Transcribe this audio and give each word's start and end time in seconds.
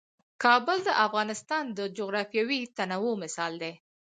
کابل 0.43 0.77
د 0.87 0.89
افغانستان 1.05 1.63
د 1.77 1.79
جغرافیوي 1.97 2.61
تنوع 2.77 3.13
مثال 3.23 3.53
دی. 3.61 3.73